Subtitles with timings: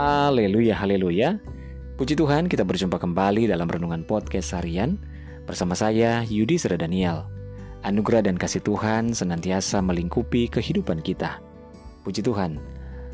[0.00, 1.36] Haleluya, haleluya.
[2.00, 4.96] Puji Tuhan, kita berjumpa kembali dalam renungan podcast harian
[5.44, 7.28] bersama saya Yudi Sera Daniel.
[7.84, 11.44] Anugerah dan kasih Tuhan senantiasa melingkupi kehidupan kita.
[12.00, 12.56] Puji Tuhan.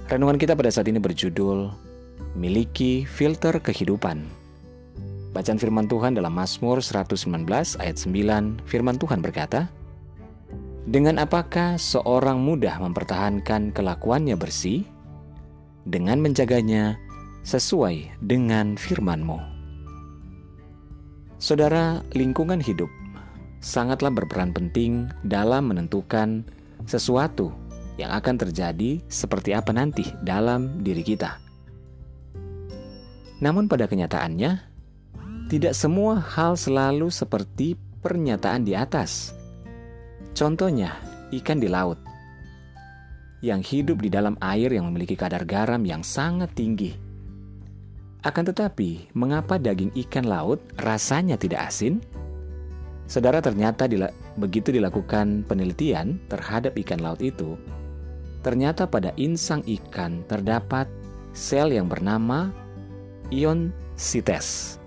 [0.06, 1.74] Renungan kita pada saat ini berjudul
[2.38, 4.22] Miliki Filter Kehidupan.
[5.34, 7.50] Bacaan firman Tuhan dalam Mazmur 119
[7.82, 9.66] ayat 9, firman Tuhan berkata,
[10.86, 14.86] Dengan apakah seorang mudah mempertahankan kelakuannya bersih?
[15.86, 16.98] Dengan menjaganya
[17.46, 19.38] sesuai dengan firman-Mu.
[21.38, 22.90] Saudara, lingkungan hidup
[23.62, 26.42] sangatlah berperan penting dalam menentukan
[26.90, 27.54] sesuatu
[28.02, 31.38] yang akan terjadi seperti apa nanti dalam diri kita.
[33.38, 34.58] Namun pada kenyataannya,
[35.46, 39.38] tidak semua hal selalu seperti pernyataan di atas.
[40.34, 40.98] Contohnya,
[41.30, 42.15] ikan di laut
[43.44, 46.96] yang hidup di dalam air yang memiliki kadar garam yang sangat tinggi.
[48.24, 52.02] Akan tetapi, mengapa daging ikan laut rasanya tidak asin?
[53.06, 57.54] Saudara ternyata dila begitu dilakukan penelitian terhadap ikan laut itu,
[58.42, 60.90] ternyata pada insang ikan terdapat
[61.30, 62.50] sel yang bernama
[63.30, 64.82] ion sites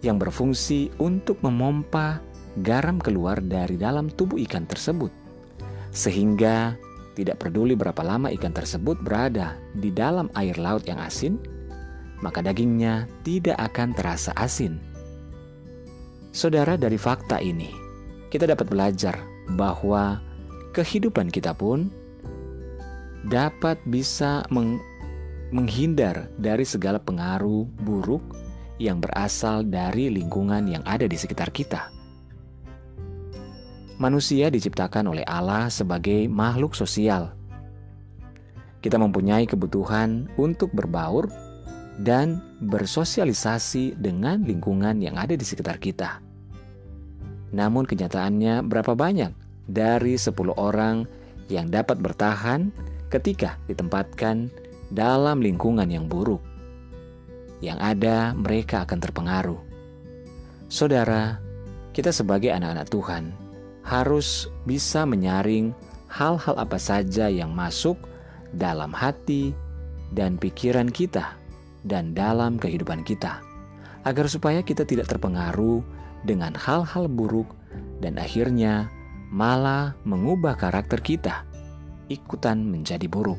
[0.00, 2.20] yang berfungsi untuk memompa
[2.64, 5.12] garam keluar dari dalam tubuh ikan tersebut.
[5.90, 6.78] Sehingga
[7.18, 11.36] tidak peduli berapa lama ikan tersebut berada di dalam air laut yang asin,
[12.22, 14.78] maka dagingnya tidak akan terasa asin.
[16.30, 17.74] Saudara, dari fakta ini,
[18.30, 19.18] kita dapat belajar
[19.58, 20.22] bahwa
[20.70, 21.90] kehidupan kita pun
[23.26, 24.78] dapat bisa meng
[25.50, 28.22] menghindar dari segala pengaruh buruk
[28.78, 31.90] yang berasal dari lingkungan yang ada di sekitar kita.
[34.00, 37.36] Manusia diciptakan oleh Allah sebagai makhluk sosial.
[38.80, 41.28] Kita mempunyai kebutuhan untuk berbaur
[42.00, 46.16] dan bersosialisasi dengan lingkungan yang ada di sekitar kita.
[47.52, 49.36] Namun kenyataannya berapa banyak
[49.68, 51.04] dari 10 orang
[51.52, 52.72] yang dapat bertahan
[53.12, 54.48] ketika ditempatkan
[54.88, 56.40] dalam lingkungan yang buruk.
[57.60, 59.60] Yang ada mereka akan terpengaruh.
[60.72, 61.36] Saudara,
[61.92, 63.49] kita sebagai anak-anak Tuhan
[63.84, 65.72] harus bisa menyaring
[66.10, 67.96] hal-hal apa saja yang masuk
[68.52, 69.54] dalam hati
[70.10, 71.38] dan pikiran kita
[71.86, 73.40] dan dalam kehidupan kita,
[74.04, 75.80] agar supaya kita tidak terpengaruh
[76.26, 77.48] dengan hal-hal buruk
[78.04, 78.90] dan akhirnya
[79.30, 81.46] malah mengubah karakter kita
[82.10, 83.38] ikutan menjadi buruk.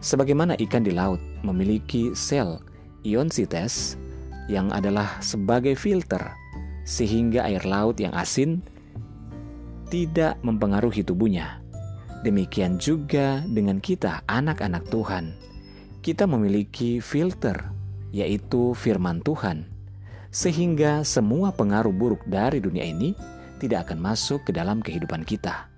[0.00, 2.60] Sebagaimana ikan di laut memiliki sel
[3.04, 4.00] ion sites
[4.48, 6.20] yang adalah sebagai filter
[6.84, 8.60] sehingga air laut yang asin
[9.88, 11.60] tidak mempengaruhi tubuhnya.
[12.24, 15.36] Demikian juga dengan kita, anak-anak Tuhan.
[16.00, 17.56] Kita memiliki filter,
[18.12, 19.68] yaitu firman Tuhan,
[20.32, 23.12] sehingga semua pengaruh buruk dari dunia ini
[23.60, 25.68] tidak akan masuk ke dalam kehidupan kita.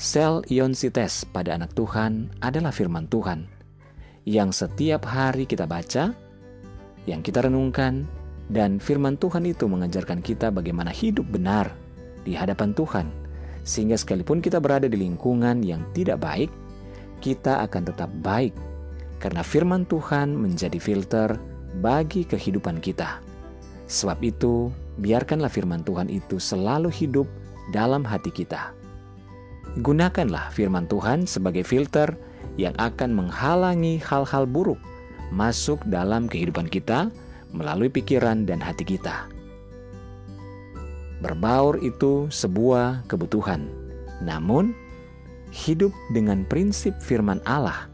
[0.00, 3.44] Sel ion sites pada anak Tuhan adalah firman Tuhan
[4.28, 6.12] yang setiap hari kita baca,
[7.08, 8.04] yang kita renungkan,
[8.50, 11.70] dan firman Tuhan itu mengajarkan kita bagaimana hidup benar
[12.26, 13.06] di hadapan Tuhan,
[13.62, 16.50] sehingga sekalipun kita berada di lingkungan yang tidak baik,
[17.22, 18.52] kita akan tetap baik
[19.22, 21.38] karena firman Tuhan menjadi filter
[21.78, 23.22] bagi kehidupan kita.
[23.86, 27.28] Sebab itu, biarkanlah firman Tuhan itu selalu hidup
[27.70, 28.74] dalam hati kita.
[29.78, 32.18] Gunakanlah firman Tuhan sebagai filter
[32.58, 34.80] yang akan menghalangi hal-hal buruk
[35.30, 37.06] masuk dalam kehidupan kita
[37.50, 39.26] melalui pikiran dan hati kita.
[41.20, 43.68] Berbaur itu sebuah kebutuhan,
[44.24, 44.72] namun
[45.52, 47.90] hidup dengan prinsip firman Allah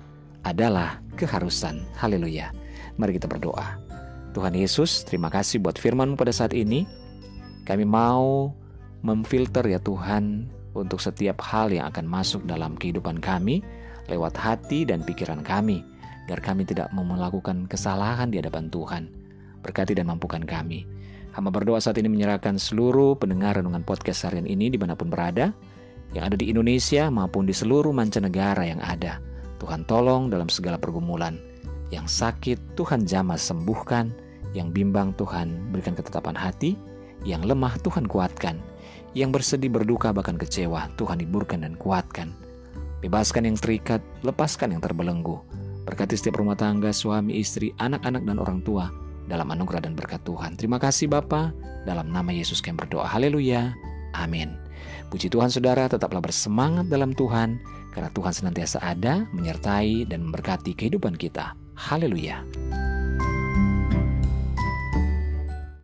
[0.47, 1.83] adalah keharusan.
[1.99, 2.55] Haleluya.
[2.97, 3.81] Mari kita berdoa.
[4.31, 6.87] Tuhan Yesus, terima kasih buat firman pada saat ini.
[7.67, 8.55] Kami mau
[9.03, 10.47] memfilter ya Tuhan
[10.77, 13.65] untuk setiap hal yang akan masuk dalam kehidupan kami
[14.07, 15.83] lewat hati dan pikiran kami,
[16.31, 19.26] agar kami tidak melakukan kesalahan di hadapan Tuhan.
[19.67, 20.87] Berkati dan mampukan kami.
[21.35, 25.51] Hamba berdoa saat ini menyerahkan seluruh pendengar renungan podcast harian ini di mana pun berada,
[26.15, 29.19] yang ada di Indonesia maupun di seluruh mancanegara yang ada.
[29.59, 31.35] Tuhan tolong dalam segala pergumulan.
[31.91, 34.15] Yang sakit Tuhan jamah sembuhkan,
[34.55, 36.79] yang bimbang Tuhan berikan ketetapan hati,
[37.27, 38.63] yang lemah Tuhan kuatkan,
[39.19, 42.31] yang bersedih berduka bahkan kecewa Tuhan hiburkan dan kuatkan.
[43.03, 45.43] Bebaskan yang terikat, lepaskan yang terbelenggu.
[45.85, 48.91] Berkati setiap rumah tangga, suami, istri, anak-anak dan orang tua,
[49.27, 50.55] dalam anugerah dan berkat Tuhan.
[50.59, 51.55] Terima kasih Bapa,
[51.87, 53.07] dalam nama Yesus kami berdoa.
[53.07, 53.75] Haleluya.
[54.17, 54.55] Amin.
[55.13, 57.61] Puji Tuhan saudara tetaplah bersemangat dalam Tuhan
[57.95, 61.57] karena Tuhan senantiasa ada, menyertai dan memberkati kehidupan kita.
[61.77, 62.45] Haleluya.